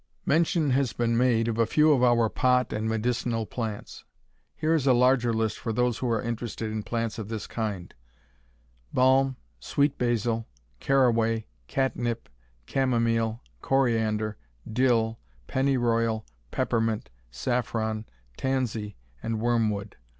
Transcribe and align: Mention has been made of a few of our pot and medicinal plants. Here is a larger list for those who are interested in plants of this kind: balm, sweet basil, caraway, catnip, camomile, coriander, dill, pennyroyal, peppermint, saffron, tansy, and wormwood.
Mention 0.25 0.71
has 0.71 0.93
been 0.93 1.15
made 1.15 1.47
of 1.47 1.59
a 1.59 1.67
few 1.67 1.91
of 1.91 2.01
our 2.01 2.27
pot 2.27 2.73
and 2.73 2.89
medicinal 2.89 3.45
plants. 3.45 4.03
Here 4.55 4.73
is 4.73 4.87
a 4.87 4.93
larger 4.93 5.31
list 5.31 5.59
for 5.59 5.71
those 5.71 5.99
who 5.99 6.09
are 6.09 6.23
interested 6.23 6.71
in 6.71 6.81
plants 6.81 7.19
of 7.19 7.27
this 7.27 7.45
kind: 7.45 7.93
balm, 8.91 9.35
sweet 9.59 9.99
basil, 9.99 10.47
caraway, 10.79 11.45
catnip, 11.67 12.29
camomile, 12.65 13.43
coriander, 13.61 14.37
dill, 14.67 15.19
pennyroyal, 15.45 16.25
peppermint, 16.49 17.11
saffron, 17.29 18.05
tansy, 18.37 18.95
and 19.21 19.39
wormwood. 19.39 19.97